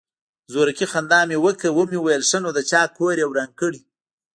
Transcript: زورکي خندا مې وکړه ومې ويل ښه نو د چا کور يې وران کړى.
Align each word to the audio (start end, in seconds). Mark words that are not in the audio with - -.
زورکي 0.53 0.85
خندا 0.91 1.19
مې 1.29 1.37
وکړه 1.45 1.69
ومې 1.73 1.99
ويل 2.01 2.23
ښه 2.29 2.37
نو 2.43 2.49
د 2.53 2.59
چا 2.69 2.81
کور 2.97 3.15
يې 3.21 3.25
وران 3.29 3.51
کړى. 3.59 3.79